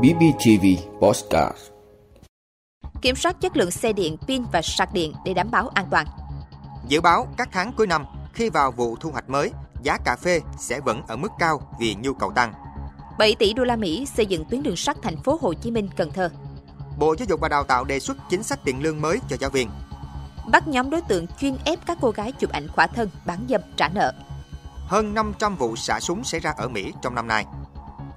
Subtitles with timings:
[0.00, 0.66] BBTV
[1.00, 1.56] Postcard
[3.02, 6.06] Kiểm soát chất lượng xe điện, pin và sạc điện để đảm bảo an toàn.
[6.88, 9.50] Dự báo các tháng cuối năm, khi vào vụ thu hoạch mới,
[9.82, 12.52] giá cà phê sẽ vẫn ở mức cao vì nhu cầu tăng.
[13.18, 15.88] 7 tỷ đô la Mỹ xây dựng tuyến đường sắt thành phố Hồ Chí Minh
[15.96, 16.30] Cần Thơ.
[16.98, 19.50] Bộ Giáo dục và Đào tạo đề xuất chính sách tiền lương mới cho giáo
[19.50, 19.70] viên.
[20.52, 23.60] Bắt nhóm đối tượng chuyên ép các cô gái chụp ảnh khỏa thân, bán dâm,
[23.76, 24.12] trả nợ.
[24.86, 27.44] Hơn 500 vụ xả súng xảy ra ở Mỹ trong năm nay.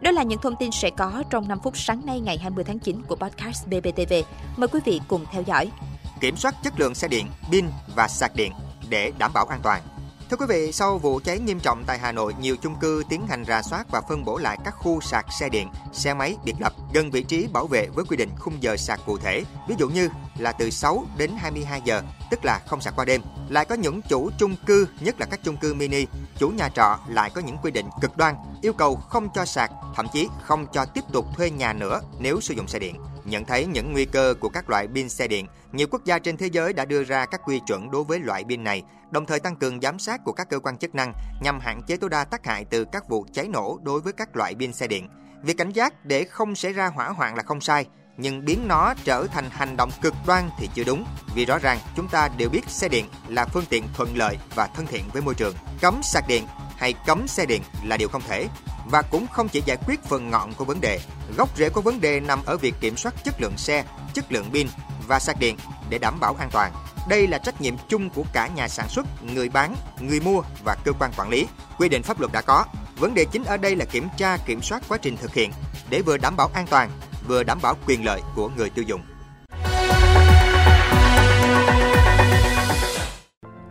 [0.04, 2.80] Đó là những thông tin sẽ có trong 5 phút sáng nay ngày 20 tháng
[2.80, 4.14] 9 của podcast BBTV.
[4.58, 5.72] Mời quý vị cùng theo dõi.
[6.20, 8.52] Kiểm soát chất lượng xe điện, pin và sạc điện
[8.90, 9.82] để đảm bảo an toàn.
[10.30, 13.28] Thưa quý vị, sau vụ cháy nghiêm trọng tại Hà Nội, nhiều chung cư tiến
[13.28, 16.56] hành rà soát và phân bổ lại các khu sạc xe điện, xe máy biệt
[16.60, 19.44] lập gần vị trí bảo vệ với quy định khung giờ sạc cụ thể.
[19.68, 22.02] Ví dụ như là từ 6 đến 22 giờ,
[22.32, 23.22] tức là không sạc qua đêm.
[23.50, 26.06] Lại có những chủ chung cư, nhất là các chung cư mini,
[26.38, 29.72] chủ nhà trọ lại có những quy định cực đoan, yêu cầu không cho sạc,
[29.96, 32.96] thậm chí không cho tiếp tục thuê nhà nữa nếu sử dụng xe điện.
[33.26, 36.38] Nhận thấy những nguy cơ của các loại pin xe điện, nhiều quốc gia trên
[36.38, 39.40] thế giới đã đưa ra các quy chuẩn đối với loại pin này, đồng thời
[39.40, 42.24] tăng cường giám sát của các cơ quan chức năng nhằm hạn chế tối đa
[42.24, 45.10] tác hại từ các vụ cháy nổ đối với các loại pin xe điện.
[45.44, 47.86] Việc cảnh giác để không xảy ra hỏa hoạn là không sai,
[48.18, 51.80] nhưng biến nó trở thành hành động cực đoan thì chưa đúng, vì rõ ràng
[51.96, 55.22] chúng ta đều biết xe điện là phương tiện thuận lợi và thân thiện với
[55.22, 55.56] môi trường.
[55.82, 56.48] Cấm sạc điện
[56.78, 58.48] hay cấm xe điện là điều không thể
[58.86, 61.00] và cũng không chỉ giải quyết phần ngọn của vấn đề.
[61.38, 64.50] Gốc rễ của vấn đề nằm ở việc kiểm soát chất lượng xe, chất lượng
[64.54, 64.68] pin
[65.08, 65.58] và sạc điện
[65.90, 66.74] để đảm bảo an toàn.
[67.10, 70.76] Đây là trách nhiệm chung của cả nhà sản xuất, người bán, người mua và
[70.86, 71.48] cơ quan quản lý.
[71.78, 72.66] Quy định pháp luật đã có.
[72.96, 75.52] Vấn đề chính ở đây là kiểm tra, kiểm soát quá trình thực hiện
[75.90, 76.90] để vừa đảm bảo an toàn,
[77.28, 79.02] vừa đảm bảo quyền lợi của người tiêu dùng.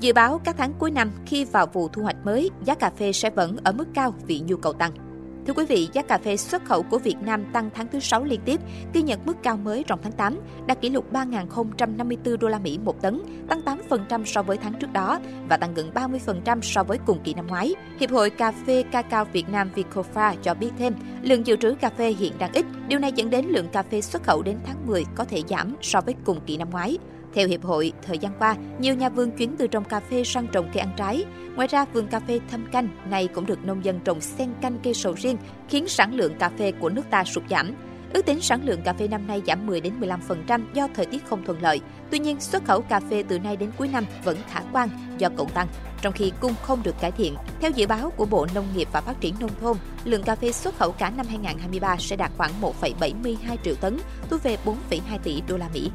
[0.01, 3.13] Dự báo các tháng cuối năm khi vào vụ thu hoạch mới, giá cà phê
[3.13, 5.12] sẽ vẫn ở mức cao vì nhu cầu tăng.
[5.47, 8.25] Thưa quý vị, giá cà phê xuất khẩu của Việt Nam tăng tháng thứ 6
[8.25, 8.61] liên tiếp,
[8.95, 12.79] ghi nhận mức cao mới trong tháng 8, đạt kỷ lục 3.054 đô la Mỹ
[12.85, 16.99] một tấn, tăng 8% so với tháng trước đó và tăng gần 30% so với
[17.07, 17.75] cùng kỳ năm ngoái.
[18.01, 21.91] Hiệp hội Cà phê Cacao Việt Nam Vicofa cho biết thêm, lượng dự trữ cà
[21.91, 24.87] phê hiện đang ít, điều này dẫn đến lượng cà phê xuất khẩu đến tháng
[24.87, 26.99] 10 có thể giảm so với cùng kỳ năm ngoái.
[27.35, 30.47] Theo Hiệp hội, thời gian qua, nhiều nhà vườn chuyển từ trồng cà phê sang
[30.53, 31.25] trồng cây ăn trái.
[31.55, 34.79] Ngoài ra, vườn cà phê thâm canh này cũng được nông dân trồng xen canh
[34.83, 35.37] cây sầu riêng,
[35.69, 37.75] khiến sản lượng cà phê của nước ta sụt giảm.
[38.13, 41.27] Ước tính sản lượng cà phê năm nay giảm 10 đến 15% do thời tiết
[41.27, 41.81] không thuận lợi.
[42.11, 44.89] Tuy nhiên, xuất khẩu cà phê từ nay đến cuối năm vẫn khả quan
[45.19, 45.69] do cộng tăng,
[46.03, 47.35] trong khi cung không được cải thiện.
[47.61, 50.53] Theo dự báo của Bộ Nông nghiệp và Phát triển nông thôn, lượng cà phê
[50.53, 53.99] xuất khẩu cả năm 2023 sẽ đạt khoảng 1,72 triệu tấn,
[54.31, 55.91] thu về 4,2 tỷ đô la Mỹ.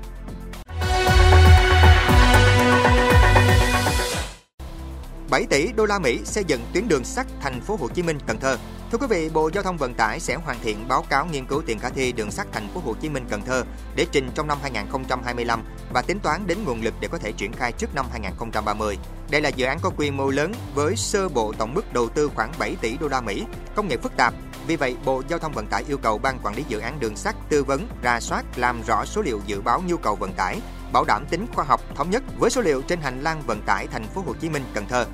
[5.29, 8.17] 7 tỷ đô la Mỹ xây dựng tuyến đường sắt thành phố Hồ Chí Minh
[8.27, 8.57] Cần Thơ.
[8.91, 11.61] Thưa quý vị, Bộ Giao thông Vận tải sẽ hoàn thiện báo cáo nghiên cứu
[11.65, 13.63] tiền khả thi đường sắt thành phố Hồ Chí Minh Cần Thơ
[13.95, 17.53] để trình trong năm 2025 và tính toán đến nguồn lực để có thể triển
[17.53, 18.97] khai trước năm 2030.
[19.29, 22.29] Đây là dự án có quy mô lớn với sơ bộ tổng mức đầu tư
[22.35, 23.45] khoảng 7 tỷ đô la Mỹ,
[23.75, 24.33] công nghệ phức tạp.
[24.67, 27.15] Vì vậy, Bộ Giao thông Vận tải yêu cầu ban quản lý dự án đường
[27.15, 30.61] sắt tư vấn, ra soát, làm rõ số liệu dự báo nhu cầu vận tải,
[30.93, 33.87] bảo đảm tính khoa học thống nhất với số liệu trên hành lang vận tải
[33.87, 35.05] thành phố Hồ Chí Minh Cần Thơ.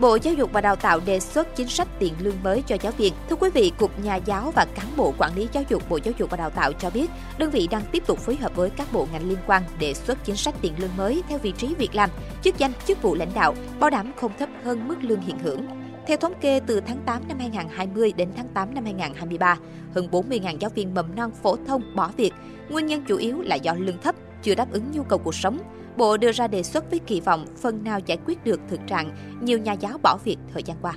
[0.00, 2.92] Bộ Giáo dục và Đào tạo đề xuất chính sách tiền lương mới cho giáo
[2.92, 3.14] viên.
[3.30, 6.14] Thưa quý vị, Cục Nhà giáo và cán bộ quản lý giáo dục Bộ Giáo
[6.18, 8.92] dục và Đào tạo cho biết, đơn vị đang tiếp tục phối hợp với các
[8.92, 11.94] bộ ngành liên quan đề xuất chính sách tiền lương mới theo vị trí việc
[11.94, 12.10] làm,
[12.42, 15.83] chức danh, chức vụ lãnh đạo, bảo đảm không thấp hơn mức lương hiện hưởng.
[16.06, 19.56] Theo thống kê từ tháng 8 năm 2020 đến tháng 8 năm 2023,
[19.94, 22.32] hơn 40.000 giáo viên mầm non phổ thông bỏ việc.
[22.68, 25.58] Nguyên nhân chủ yếu là do lương thấp, chưa đáp ứng nhu cầu cuộc sống.
[25.96, 29.10] Bộ đưa ra đề xuất với kỳ vọng phần nào giải quyết được thực trạng
[29.40, 30.92] nhiều nhà giáo bỏ việc thời gian qua.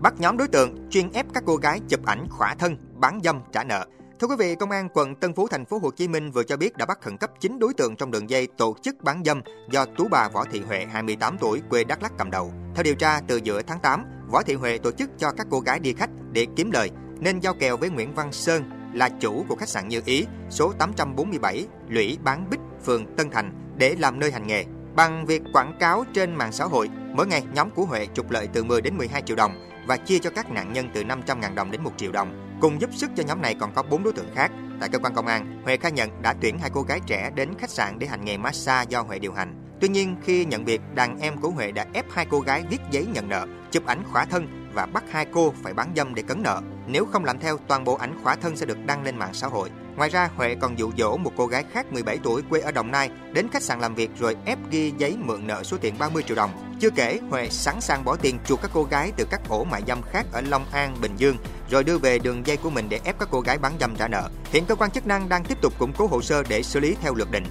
[0.00, 3.40] Bắt nhóm đối tượng chuyên ép các cô gái chụp ảnh khỏa thân, bán dâm
[3.52, 3.86] trả nợ.
[4.20, 6.56] Thưa quý vị, Công an quận Tân Phú thành phố Hồ Chí Minh vừa cho
[6.56, 9.42] biết đã bắt khẩn cấp 9 đối tượng trong đường dây tổ chức bán dâm
[9.70, 12.52] do tú bà Võ Thị Huệ 28 tuổi quê Đắk Lắk cầm đầu.
[12.74, 15.60] Theo điều tra, từ giữa tháng 8, Võ Thị Huệ tổ chức cho các cô
[15.60, 16.90] gái đi khách để kiếm lời
[17.20, 18.62] nên giao kèo với Nguyễn Văn Sơn
[18.94, 23.74] là chủ của khách sạn Như Ý, số 847, Lũy Bán Bích, phường Tân Thành
[23.76, 24.64] để làm nơi hành nghề.
[24.96, 28.48] Bằng việc quảng cáo trên mạng xã hội, mỗi ngày nhóm của Huệ trục lợi
[28.52, 31.70] từ 10 đến 12 triệu đồng và chia cho các nạn nhân từ 500.000 đồng
[31.70, 32.47] đến 1 triệu đồng.
[32.60, 34.50] Cùng giúp sức cho nhóm này còn có 4 đối tượng khác.
[34.80, 37.48] Tại cơ quan công an, Huệ khai nhận đã tuyển hai cô gái trẻ đến
[37.58, 39.54] khách sạn để hành nghề massage do Huệ điều hành.
[39.80, 42.80] Tuy nhiên, khi nhận việc, đàn em của Huệ đã ép hai cô gái viết
[42.90, 46.22] giấy nhận nợ, chụp ảnh khỏa thân và bắt hai cô phải bán dâm để
[46.22, 46.60] cấn nợ.
[46.86, 49.46] Nếu không làm theo, toàn bộ ảnh khỏa thân sẽ được đăng lên mạng xã
[49.46, 49.70] hội.
[49.96, 52.90] Ngoài ra, Huệ còn dụ dỗ một cô gái khác 17 tuổi quê ở Đồng
[52.90, 56.22] Nai đến khách sạn làm việc rồi ép ghi giấy mượn nợ số tiền 30
[56.22, 56.50] triệu đồng.
[56.80, 59.82] Chưa kể, Huệ sẵn sàng bỏ tiền chuộc các cô gái từ các ổ mại
[59.86, 61.36] dâm khác ở Long An, Bình Dương
[61.70, 64.08] rồi đưa về đường dây của mình để ép các cô gái bán dâm trả
[64.08, 64.28] nợ.
[64.52, 66.96] Hiện cơ quan chức năng đang tiếp tục củng cố hồ sơ để xử lý
[67.02, 67.44] theo luật định.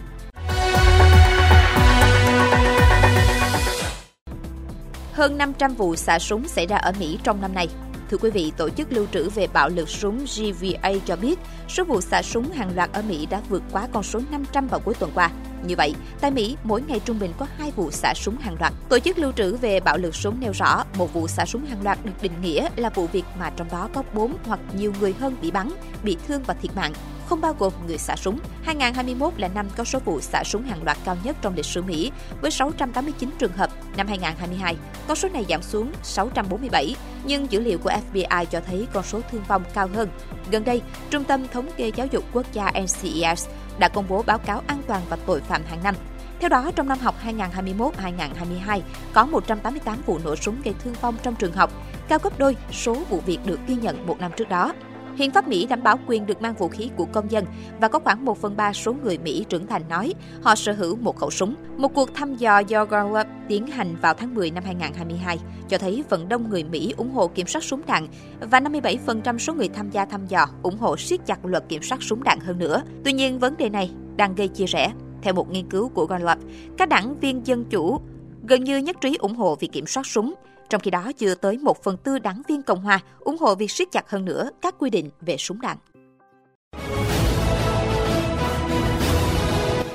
[5.13, 7.67] Hơn 500 vụ xả súng xảy ra ở Mỹ trong năm nay.
[8.11, 11.83] Thưa quý vị, Tổ chức Lưu trữ về bạo lực súng GVA cho biết số
[11.83, 14.93] vụ xả súng hàng loạt ở Mỹ đã vượt quá con số 500 vào cuối
[14.99, 15.31] tuần qua.
[15.65, 18.73] Như vậy, tại Mỹ, mỗi ngày trung bình có hai vụ xả súng hàng loạt.
[18.89, 21.83] Tổ chức Lưu trữ về bạo lực súng nêu rõ, một vụ xả súng hàng
[21.83, 25.13] loạt được định nghĩa là vụ việc mà trong đó có 4 hoặc nhiều người
[25.19, 25.69] hơn bị bắn,
[26.03, 26.93] bị thương và thiệt mạng
[27.29, 28.39] không bao gồm người xả súng.
[28.63, 31.81] 2021 là năm có số vụ xả súng hàng loạt cao nhất trong lịch sử
[31.81, 32.11] Mỹ,
[32.41, 33.69] với 689 trường hợp.
[33.97, 34.75] Năm 2022,
[35.07, 36.95] con số này giảm xuống 647,
[37.25, 40.09] nhưng dữ liệu của FBI cho thấy con số thương vong cao hơn.
[40.51, 43.47] Gần đây, Trung tâm Thống kê Giáo dục Quốc gia NCES
[43.79, 45.95] đã công bố báo cáo an toàn và tội phạm hàng năm.
[46.39, 48.81] Theo đó, trong năm học 2021-2022,
[49.13, 51.71] có 188 vụ nổ súng gây thương vong trong trường học,
[52.07, 54.73] cao gấp đôi số vụ việc được ghi nhận một năm trước đó.
[55.17, 57.45] Hiến pháp Mỹ đảm bảo quyền được mang vũ khí của công dân
[57.81, 60.95] và có khoảng 1 phần 3 số người Mỹ trưởng thành nói họ sở hữu
[60.95, 61.55] một khẩu súng.
[61.77, 66.03] Một cuộc thăm dò do Gallup tiến hành vào tháng 10 năm 2022 cho thấy
[66.09, 68.07] phần đông người Mỹ ủng hộ kiểm soát súng đạn
[68.39, 72.03] và 57% số người tham gia thăm dò ủng hộ siết chặt luật kiểm soát
[72.03, 72.83] súng đạn hơn nữa.
[73.03, 74.91] Tuy nhiên, vấn đề này đang gây chia rẽ.
[75.21, 76.37] Theo một nghiên cứu của Gallup,
[76.77, 77.99] các đảng viên dân chủ
[78.43, 80.33] gần như nhất trí ủng hộ việc kiểm soát súng,
[80.69, 83.71] trong khi đó, chưa tới một phần tư đảng viên Cộng hòa ủng hộ việc
[83.71, 85.77] siết chặt hơn nữa các quy định về súng đạn.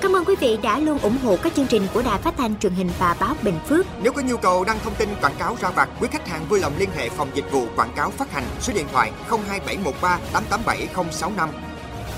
[0.01, 2.59] Cảm ơn quý vị đã luôn ủng hộ các chương trình của Đài Phát thanh
[2.59, 3.87] truyền hình và báo Bình Phước.
[4.03, 6.61] Nếu có nhu cầu đăng thông tin quảng cáo ra vặt, quý khách hàng vui
[6.61, 11.49] lòng liên hệ phòng dịch vụ quảng cáo phát hành số điện thoại 02713 887065.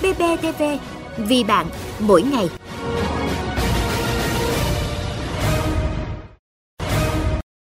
[0.01, 0.63] BBTV,
[1.17, 1.65] vì bạn,
[1.99, 2.49] mỗi ngày.